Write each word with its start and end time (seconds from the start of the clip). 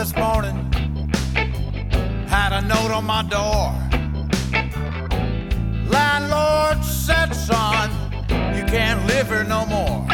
This 0.00 0.16
morning, 0.16 0.56
had 2.26 2.54
a 2.54 2.62
note 2.62 2.90
on 2.90 3.04
my 3.04 3.22
door. 3.24 3.68
Landlord 5.90 6.82
said, 6.82 7.34
son, 7.34 7.90
you 8.56 8.64
can't 8.64 9.06
live 9.06 9.28
here 9.28 9.44
no 9.44 9.66
more. 9.66 10.06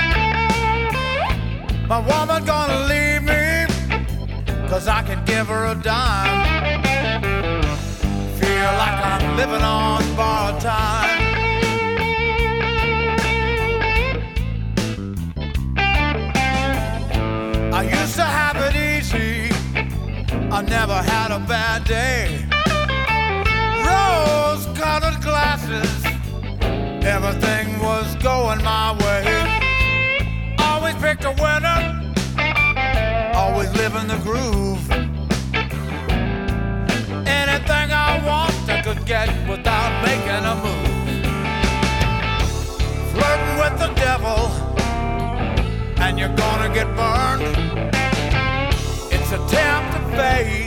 My 1.86 2.00
woman 2.00 2.44
gonna 2.44 2.80
leave 2.88 3.22
me, 3.22 3.66
cause 4.68 4.88
I 4.88 5.04
can 5.04 5.24
give 5.24 5.46
her 5.46 5.66
a 5.66 5.76
dime. 5.76 6.82
Feel 8.40 8.70
like 8.82 8.98
I'm 9.12 9.36
living 9.36 9.62
on 9.62 10.05
I 20.56 20.62
never 20.62 20.94
had 20.94 21.32
a 21.32 21.38
bad 21.38 21.84
day. 21.84 22.42
Rose 23.84 24.64
colored 24.74 25.20
glasses. 25.20 25.92
Everything 27.04 27.78
was 27.78 28.14
going 28.22 28.64
my 28.64 28.96
way. 29.04 29.26
Always 30.58 30.94
picked 30.94 31.26
a 31.26 31.32
winner. 31.32 31.78
Always 33.34 33.70
living 33.74 34.08
the 34.08 34.16
groove. 34.24 34.80
Anything 37.28 37.88
I 37.92 38.22
want, 38.24 38.54
I 38.70 38.80
could 38.82 39.04
get 39.04 39.28
without 39.46 39.92
making 40.08 40.42
a 40.52 40.54
move. 40.64 40.96
Flirting 43.12 43.58
with 43.60 43.78
the 43.78 43.92
devil 44.00 44.48
and 46.00 46.18
you're 46.18 46.34
gonna 46.34 46.72
get 46.72 46.86
burned. 46.96 47.42
It's 49.12 49.32
a 49.32 49.38
tempt 49.54 49.85
to 50.16 50.65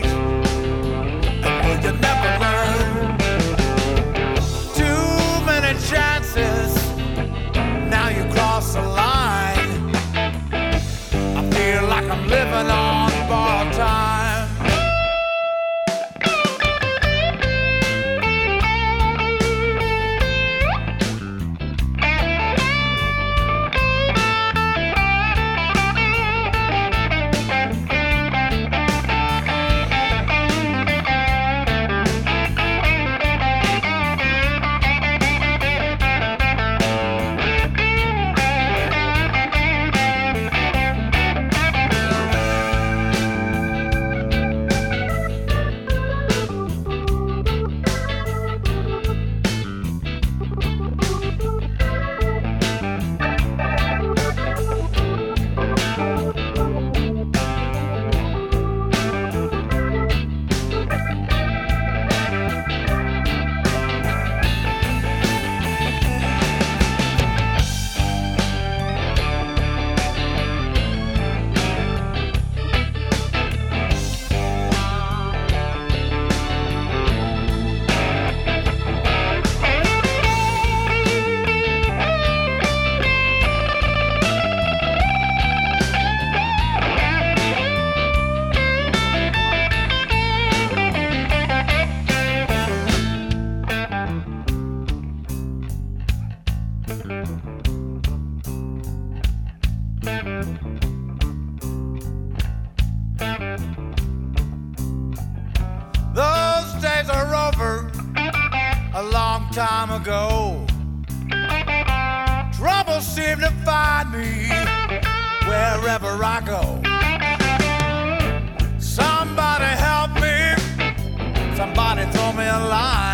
throw 122.59 123.08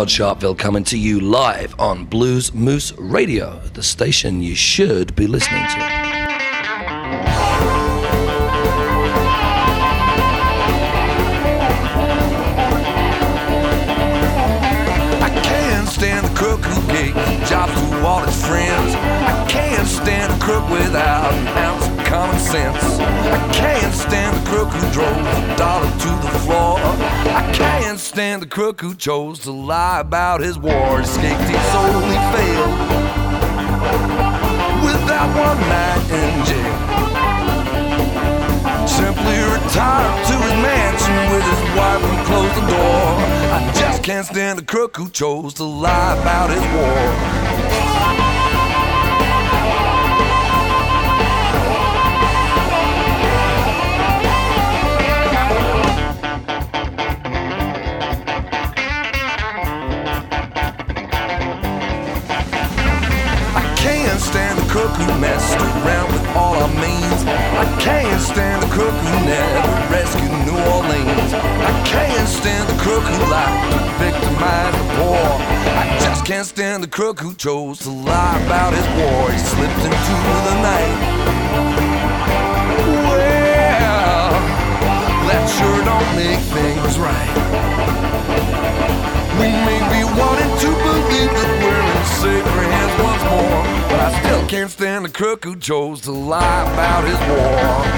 Todd 0.00 0.08
Sharpville 0.08 0.56
coming 0.56 0.84
to 0.84 0.96
you 0.96 1.20
live 1.20 1.78
on 1.78 2.06
Blues 2.06 2.54
Moose 2.54 2.92
Radio, 2.92 3.60
the 3.74 3.82
station 3.82 4.40
you 4.40 4.54
should 4.54 5.14
be 5.14 5.26
listening 5.26 5.62
to. 5.62 5.76
I 15.20 15.40
can't 15.44 15.86
stand 15.86 16.26
the 16.26 16.34
crook 16.34 16.60
who 16.64 16.80
gave 16.90 17.14
jobs 17.46 17.74
to 17.74 18.06
all 18.06 18.20
his 18.20 18.46
friends. 18.46 18.94
I 18.94 19.46
can't 19.50 19.86
stand 19.86 20.32
a 20.32 20.38
crook 20.42 20.66
without 20.70 21.30
an 21.34 21.48
ounce 21.58 21.86
of 21.86 22.06
common 22.06 22.38
sense. 22.38 22.82
I 22.98 23.52
can't 23.52 23.92
stand 23.92 24.34
the 24.34 24.48
crook 24.48 24.68
who 24.70 24.92
drove 24.94 25.14
a 25.14 25.56
dollar 25.58 25.90
stand 28.10 28.42
the 28.42 28.46
crook 28.46 28.80
who 28.80 28.92
chose 28.96 29.38
to 29.38 29.52
lie 29.52 30.00
about 30.00 30.40
his 30.40 30.58
war. 30.58 31.00
Escaped, 31.00 31.42
he 31.42 31.54
solely 31.70 32.18
failed 32.34 32.74
without 34.82 35.30
one 35.38 35.60
night 35.70 36.02
in 36.10 36.44
jail. 36.50 36.78
Simply 38.88 39.38
retired 39.54 40.26
to 40.26 40.34
his 40.42 40.56
mansion 40.58 41.18
with 41.30 41.44
his 41.52 41.62
wife 41.78 42.02
and 42.02 42.26
closed 42.26 42.56
the 42.56 42.66
door. 42.66 43.06
I 43.54 43.72
just 43.76 44.02
can't 44.02 44.26
stand 44.26 44.58
the 44.58 44.64
crook 44.64 44.96
who 44.96 45.08
chose 45.08 45.54
to 45.54 45.64
lie 45.64 46.18
about 46.20 46.50
his 46.50 46.64
war. 46.74 48.49
Crook 64.90 65.08
who 65.08 65.20
messed 65.20 65.56
around 65.56 66.12
with 66.12 66.26
all 66.36 66.54
our 66.54 66.68
means. 66.68 67.24
I 67.26 67.76
can't 67.80 68.20
stand 68.20 68.62
the 68.62 68.68
crook 68.68 68.92
who 68.92 69.26
never 69.26 69.68
rescued 69.92 70.30
New 70.46 70.58
Orleans. 70.72 71.32
I 71.32 71.82
can't 71.86 72.28
stand 72.28 72.68
the 72.68 72.76
crook 72.82 73.02
who 73.02 73.30
lied 73.30 73.72
to 73.72 73.78
victimize 74.04 74.74
the 74.74 74.84
poor. 74.96 75.18
I 75.76 75.98
just 76.00 76.24
can't 76.24 76.46
stand 76.46 76.82
the 76.82 76.88
crook 76.88 77.20
who 77.20 77.34
chose 77.34 77.78
to 77.80 77.90
lie 77.90 78.40
about 78.44 78.74
his 78.74 78.86
war. 78.98 79.30
He 79.30 79.38
slipped 79.38 79.78
into 79.78 80.16
the 80.48 80.54
night. 80.62 80.96
Well, 83.10 84.30
that 85.28 85.46
sure 85.56 85.84
don't 85.84 86.16
make 86.16 86.40
things 86.50 86.98
right. 86.98 87.30
We 89.40 89.46
may 89.46 89.80
be 89.88 90.04
wanting 90.20 90.52
to 90.64 90.68
believe 90.68 91.32
that 91.32 91.50
we're 91.62 91.80
in 91.80 92.04
safer 92.20 92.60
hands 92.60 92.94
once 93.00 93.24
more, 93.24 93.62
but 93.88 93.98
I 93.98 94.20
still 94.20 94.46
can't 94.46 94.70
stand 94.70 95.06
the 95.06 95.08
crook 95.08 95.44
who 95.44 95.56
chose 95.56 96.02
to 96.02 96.12
lie 96.12 96.62
about 96.70 97.04
his 97.04 97.18
war. 97.26 97.90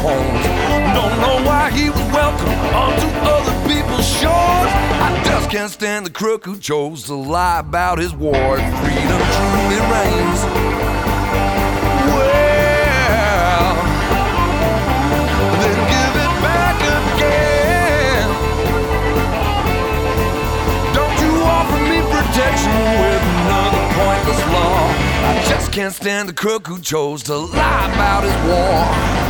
Homes. 0.00 0.44
Don't 0.96 1.16
know 1.20 1.38
why 1.46 1.70
he 1.70 1.90
was 1.90 2.00
welcome 2.12 2.48
onto 2.74 3.06
other 3.28 3.54
people's 3.68 4.08
shores. 4.08 4.70
I 5.06 5.22
just 5.24 5.50
can't 5.50 5.70
stand 5.70 6.06
the 6.06 6.10
crook 6.10 6.44
who 6.44 6.58
chose 6.58 7.04
to 7.04 7.14
lie 7.14 7.60
about 7.60 7.98
his 7.98 8.14
war. 8.14 8.56
Freedom 8.56 9.20
truly 9.36 9.80
reigns. 9.92 10.40
Well, 12.16 13.74
then 15.60 15.78
give 15.94 16.14
it 16.24 16.32
back 16.40 16.76
again. 17.00 18.28
Don't 20.96 21.16
you 21.20 21.32
offer 21.44 21.80
me 21.90 22.00
protection 22.16 22.74
with 23.02 23.22
another 23.36 23.84
pointless 24.00 24.42
law? 24.52 24.80
I 25.22 25.44
just 25.46 25.72
can't 25.72 25.92
stand 25.94 26.28
the 26.28 26.32
crook 26.32 26.66
who 26.66 26.80
chose 26.80 27.22
to 27.24 27.36
lie 27.36 27.92
about 27.92 28.24
his 28.24 28.36
war. 28.48 29.29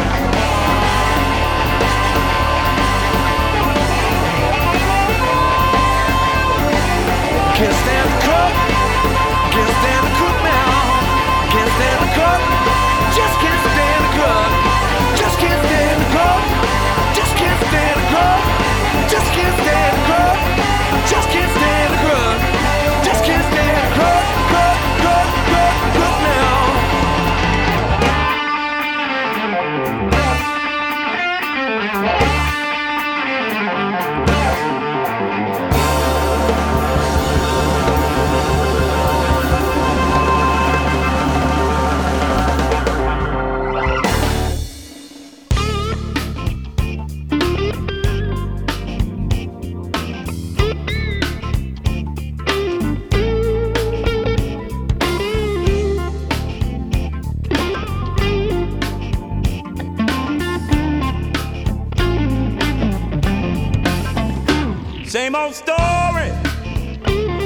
Same 65.31 65.43
old 65.43 65.55
story, 65.55 66.29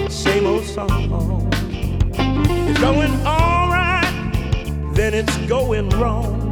same 0.10 0.48
old 0.48 0.65
song. 0.65 1.51
It's 2.18 2.80
going 2.80 3.13
alright, 3.24 4.34
then 4.96 5.13
it's 5.13 5.38
going 5.46 5.89
wrong. 5.89 6.51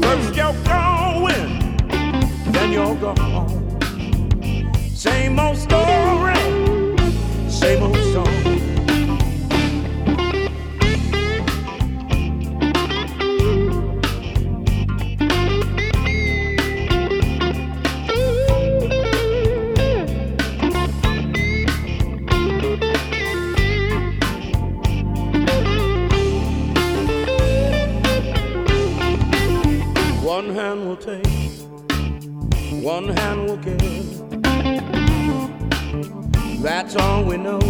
First 0.00 0.34
you're 0.34 0.54
going, 0.64 1.76
then 2.52 2.72
you're 2.72 2.94
gone. 2.94 3.80
Same 4.94 5.38
old 5.38 5.58
story, 5.58 6.40
same 7.50 7.82
old 7.82 7.97
we 37.28 37.36
know, 37.36 37.60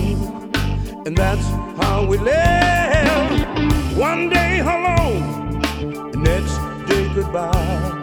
and 1.04 1.16
that's 1.16 1.44
how 1.82 2.06
we 2.06 2.16
live. 2.18 3.98
One 3.98 4.28
day 4.28 4.60
hello, 4.62 5.18
next 6.14 6.56
day 6.88 7.12
goodbye. 7.12 8.00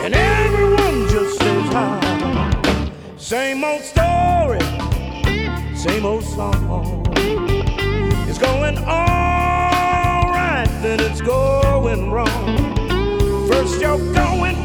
And 0.00 0.14
everyone 0.14 1.08
just 1.08 1.38
says 1.38 1.72
hi. 1.72 2.90
Same 3.16 3.62
old 3.62 3.82
story, 3.82 4.58
same 5.76 6.04
old 6.06 6.24
song. 6.24 7.06
It's 8.28 8.38
going 8.38 8.78
all 8.78 10.24
right, 10.38 10.66
then 10.82 10.98
it's 10.98 11.20
going 11.20 12.10
wrong. 12.10 12.46
First 13.46 13.80
you're 13.80 14.12
going, 14.12 14.56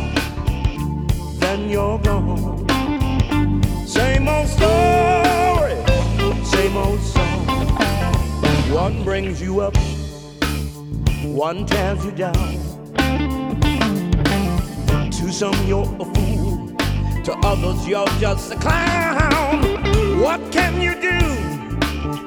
then 1.39 1.69
you're 1.69 1.99
gone. 1.99 2.56
Story, 4.57 5.75
same 6.43 6.75
old 6.77 6.99
song. 6.99 7.47
One 8.73 9.03
brings 9.03 9.41
you 9.41 9.61
up, 9.61 9.75
one 11.23 11.65
tears 11.65 12.03
you 12.03 12.11
down. 12.11 12.57
To 15.11 15.31
some 15.31 15.55
you're 15.67 15.83
a 15.83 16.05
fool, 16.13 16.75
to 17.23 17.33
others 17.43 17.87
you're 17.87 18.07
just 18.19 18.51
a 18.51 18.55
clown. 18.55 19.61
What 20.19 20.51
can 20.51 20.81
you 20.81 20.93
do 20.95 21.19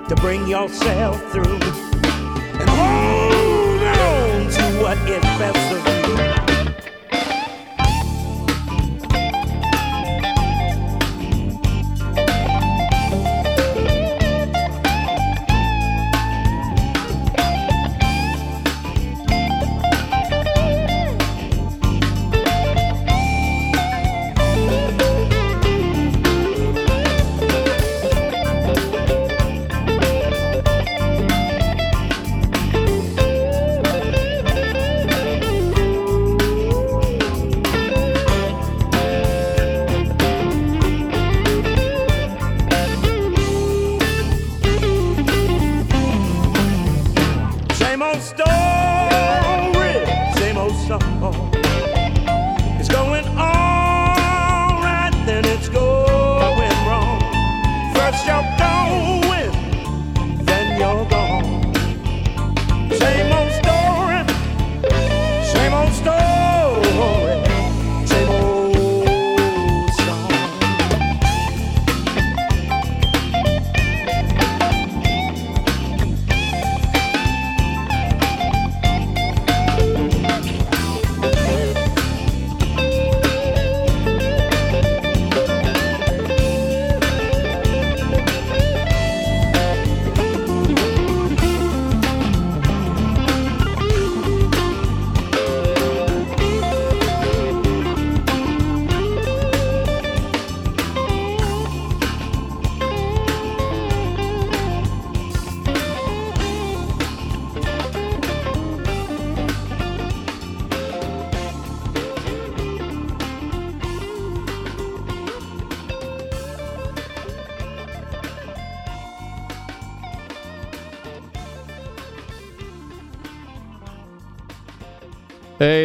to 0.09 0.15
bring 0.17 0.47
yourself 0.47 1.21
through? 1.33 1.61
And 2.61 2.71
hold 2.71 3.83
on 3.83 4.51
to 4.51 4.63
what 4.83 4.99
is 5.09 5.23
best 5.39 5.73
of 5.73 5.87
you. 6.37 6.40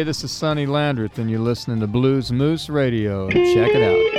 This 0.02 0.24
is 0.24 0.32
Sonny 0.32 0.66
Landreth, 0.66 1.18
and 1.18 1.30
you're 1.30 1.40
listening 1.40 1.80
to 1.80 1.86
Blues 1.86 2.32
Moose 2.32 2.68
Radio. 2.68 3.28
Check 3.30 3.74
it 3.74 3.82
out. 3.82 4.15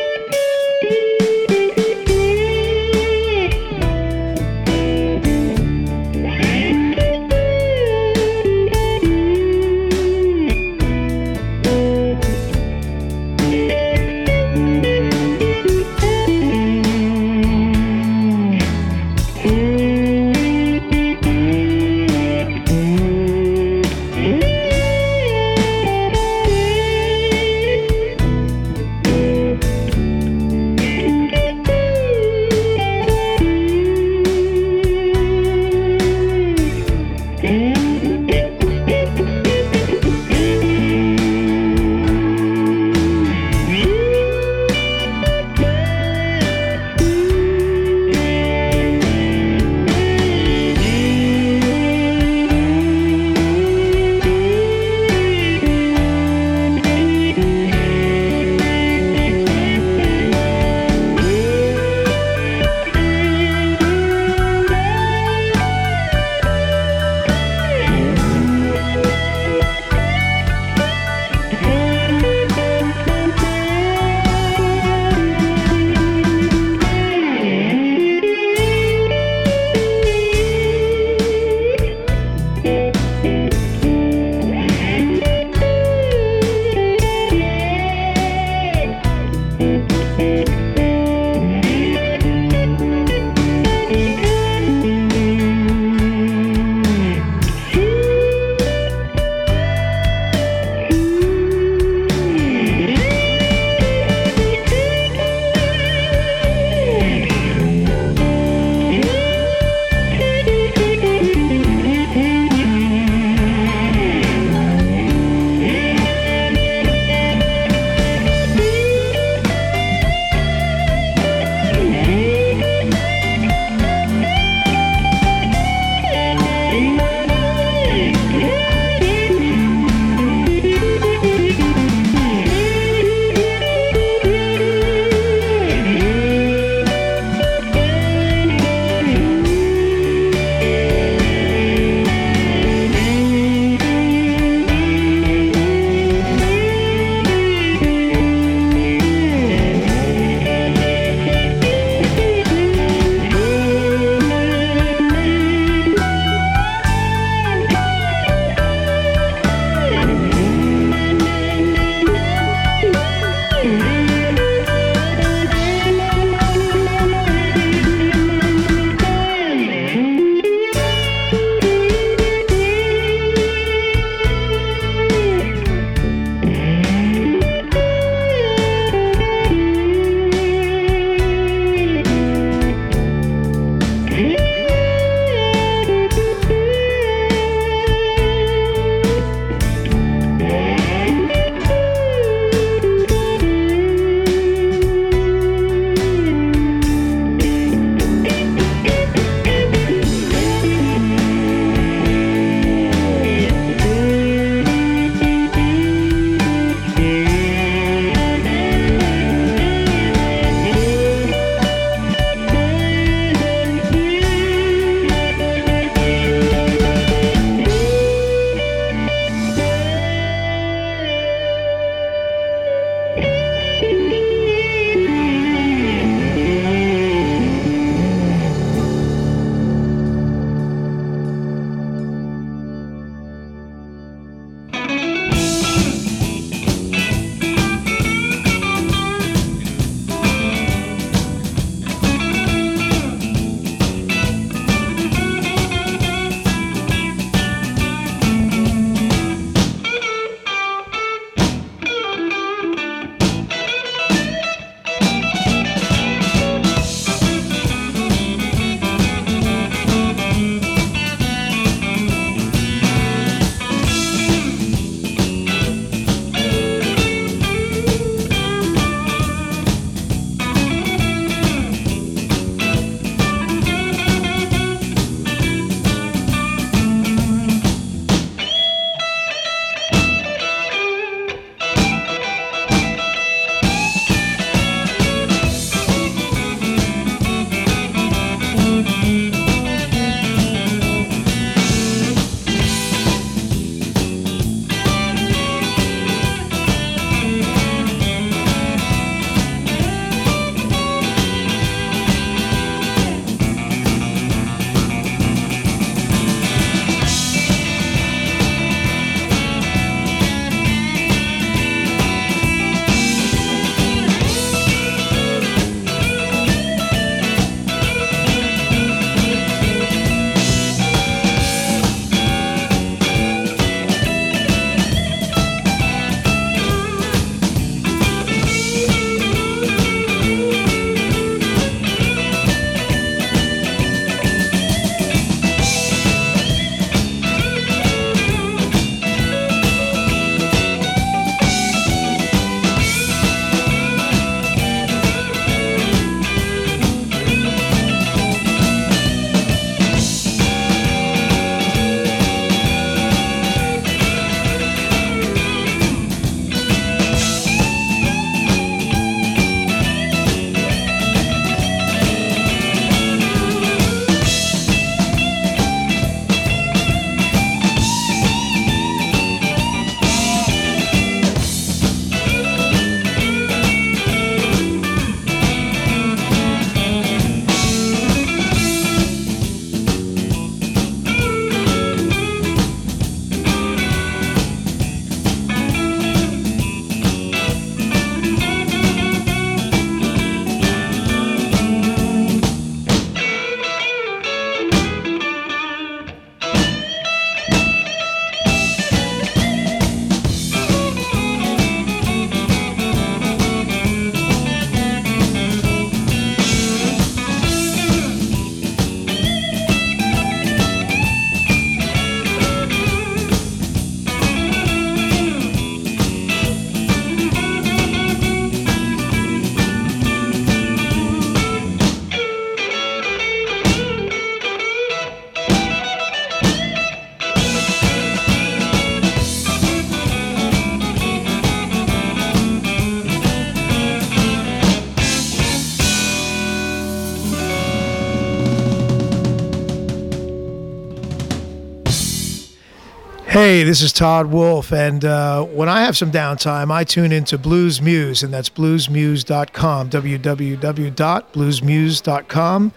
Hey, 443.47 443.63
this 443.63 443.81
is 443.81 443.93
Todd 443.93 444.25
Wolfe, 444.25 444.73
and 444.73 445.05
uh, 445.05 445.41
when 445.41 445.69
I 445.69 445.79
have 445.79 445.95
some 445.95 446.11
downtime, 446.11 446.69
I 446.69 446.83
tune 446.83 447.13
into 447.13 447.37
Blues 447.37 447.81
Moose, 447.81 448.21
and 448.21 448.33
that's 448.33 448.49
bluesmoose.com, 448.49 449.89
www.bluesmoose.com, 449.89 452.71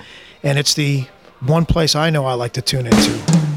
and 0.45 0.59
it's 0.61 0.75
the 0.75 1.09
one 1.41 1.67
place 1.67 1.97
I 1.97 2.11
know 2.11 2.25
I 2.25 2.35
like 2.35 2.53
to 2.53 2.63
tune 2.63 2.87
into. 2.87 3.50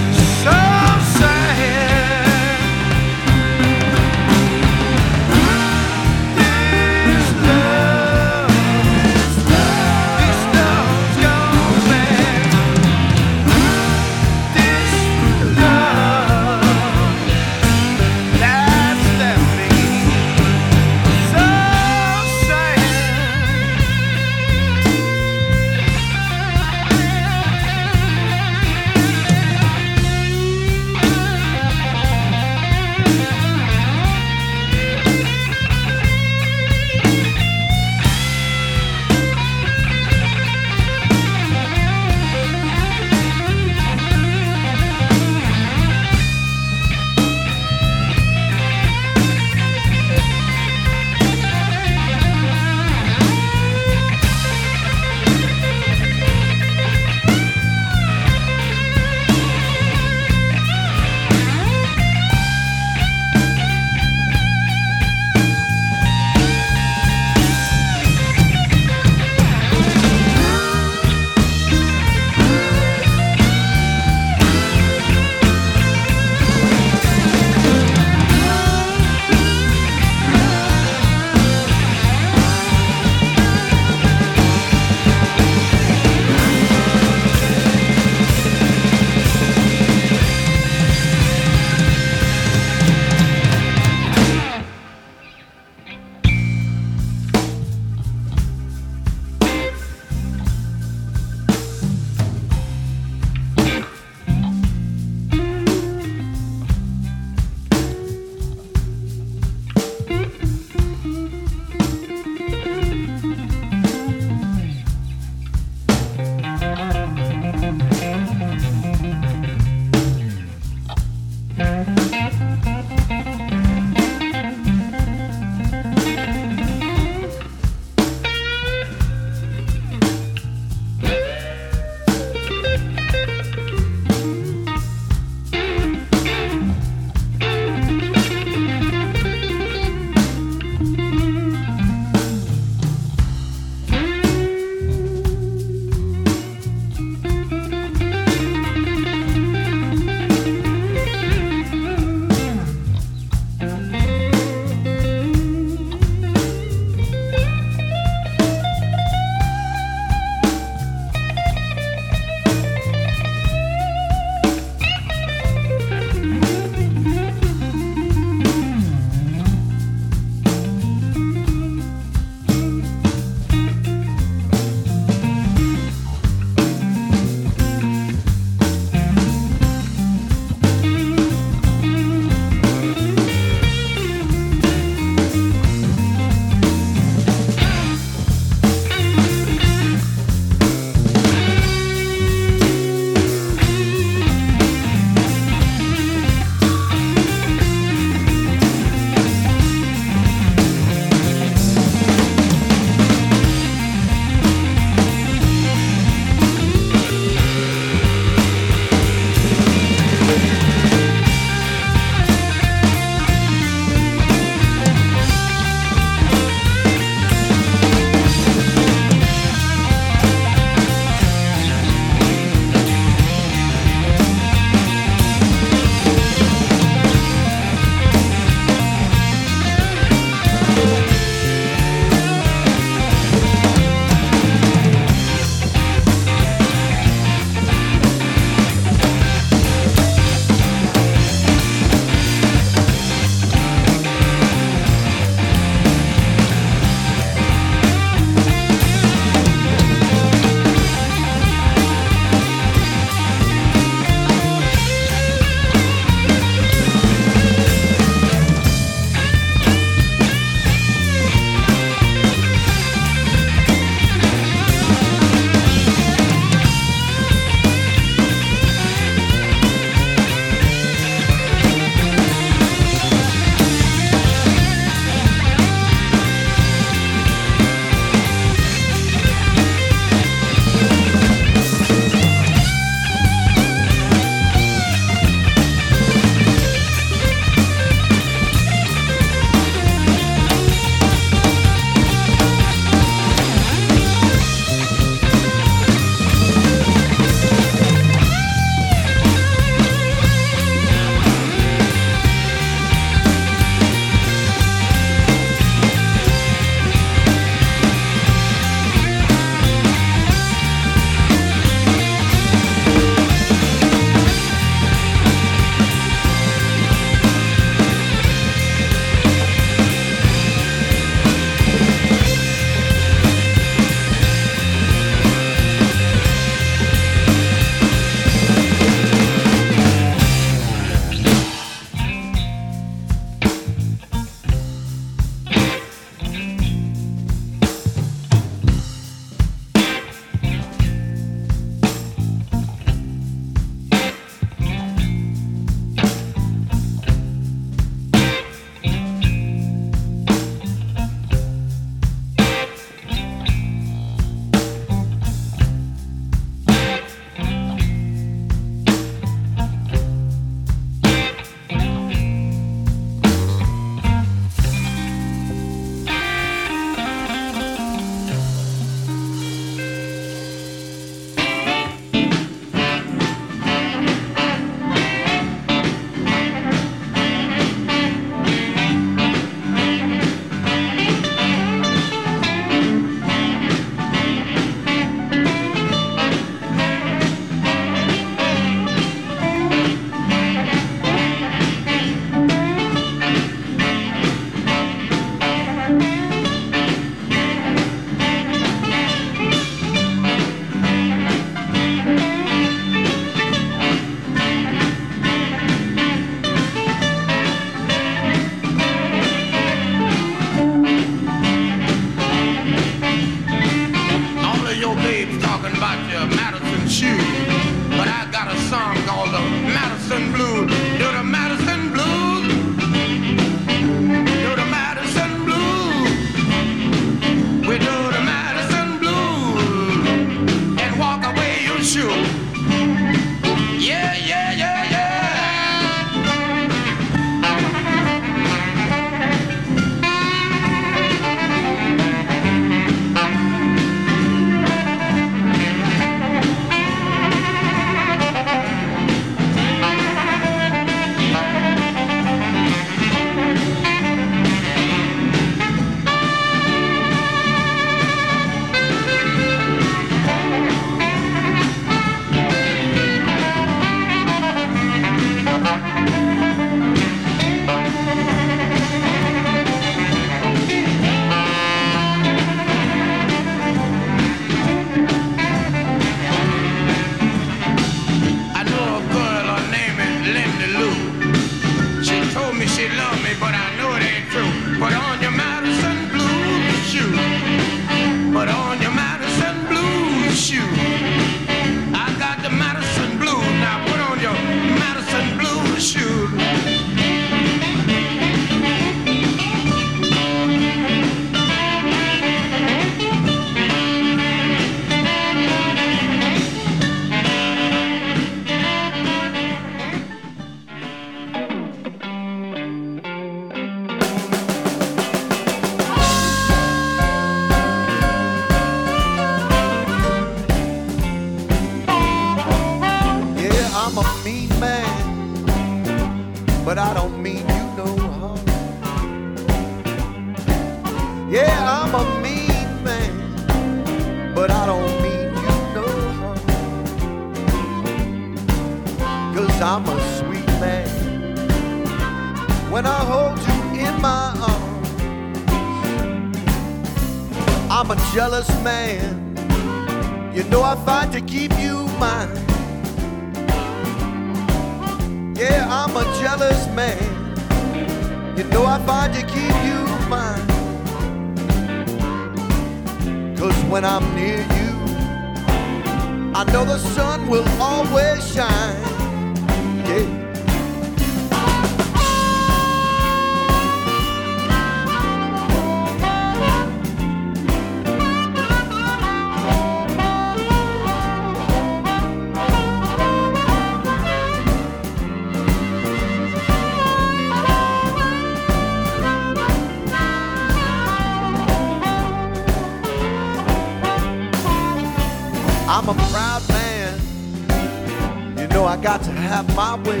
way. 599.84 600.00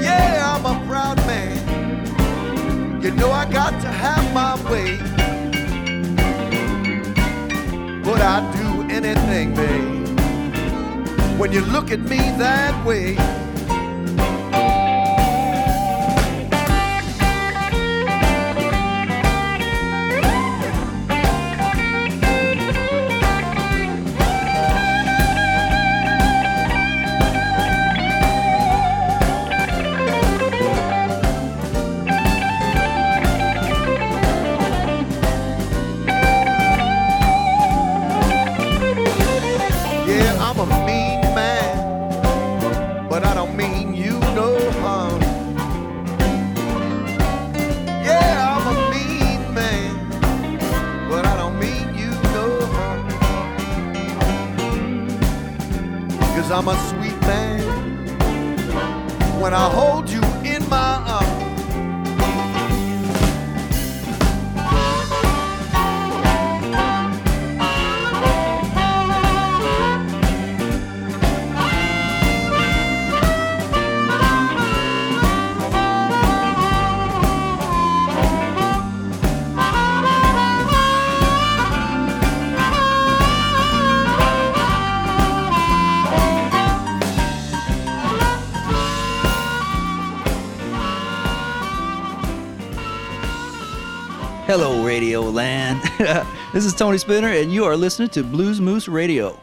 Yeah, 0.00 0.54
I'm 0.54 0.64
a 0.64 0.86
proud 0.86 1.16
man. 1.26 3.02
You 3.02 3.10
know 3.12 3.30
I 3.30 3.44
got 3.50 3.80
to 3.82 3.88
have 3.88 4.32
my 4.32 4.54
way. 4.70 4.98
But 8.02 8.20
I'd 8.20 8.46
do 8.56 8.82
anything, 8.90 9.54
babe, 9.54 10.18
when 11.38 11.52
you 11.52 11.62
look 11.62 11.90
at 11.90 12.00
me 12.00 12.18
that 12.38 12.84
way. 12.86 13.16
Radio 94.94 95.22
Land. 95.22 95.82
this 96.52 96.64
is 96.64 96.72
Tony 96.72 96.98
Spinner, 96.98 97.26
and 97.26 97.52
you 97.52 97.64
are 97.64 97.76
listening 97.76 98.10
to 98.10 98.22
Blues 98.22 98.60
Moose 98.60 98.86
Radio. 98.86 99.36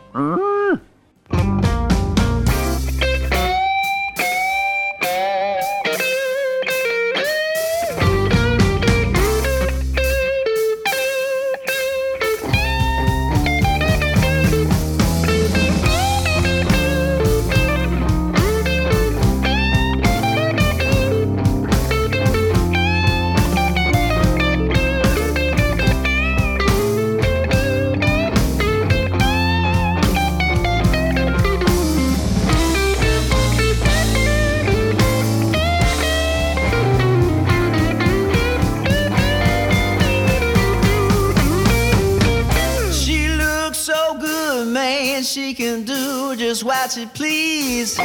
please. 47.13 47.97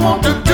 Want 0.00 0.22
to 0.22 0.42
do 0.44 0.49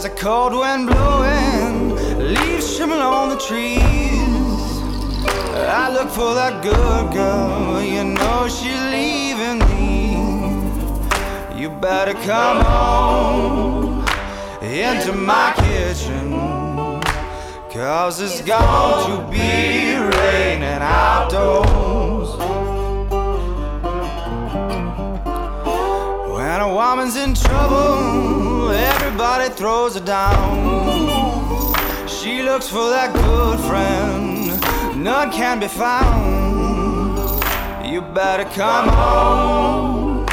There's 0.00 0.12
a 0.12 0.16
cold 0.16 0.52
wind 0.52 0.86
blowing, 0.86 1.88
leaves 2.32 2.76
shimmer 2.76 2.94
on 2.94 3.30
the 3.30 3.36
trees. 3.36 3.80
I 5.66 5.90
look 5.92 6.08
for 6.08 6.34
that 6.34 6.62
good 6.62 7.12
girl, 7.12 7.82
you 7.82 8.04
know 8.04 8.46
she's 8.46 8.80
leaving 8.94 9.58
me. 9.70 10.14
You 11.60 11.70
better 11.70 12.14
come 12.14 12.64
home 12.64 14.06
into 14.62 15.14
my 15.14 15.52
kitchen. 15.56 16.30
Cause 17.68 18.20
it's 18.20 18.40
going 18.40 19.04
to 19.10 19.28
be 19.32 19.96
raining 19.96 20.80
outdoors. 20.80 22.38
When 26.30 26.60
a 26.60 26.72
woman's 26.72 27.16
in 27.16 27.34
trouble 27.34 28.37
somebody 29.18 29.52
throws 29.52 29.94
her 29.94 30.04
down. 30.04 31.74
She 32.06 32.40
looks 32.40 32.68
for 32.68 32.88
that 32.90 33.12
good 33.12 33.58
friend, 33.66 34.46
none 35.02 35.32
can 35.32 35.58
be 35.58 35.66
found. 35.66 37.18
You 37.84 38.00
better 38.00 38.44
come 38.44 38.88
home 38.88 40.24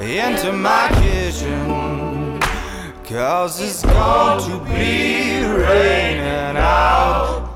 into 0.00 0.52
my 0.52 0.88
kitchen, 1.00 2.40
cause 3.04 3.60
it's 3.60 3.84
going 3.84 4.40
to 4.50 4.58
be 4.64 5.44
raining 5.44 6.56
outdoors. 6.56 7.54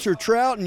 Walter 0.00 0.14
Trout, 0.14 0.58
and 0.58 0.66